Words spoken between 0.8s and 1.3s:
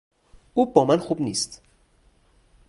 من خوب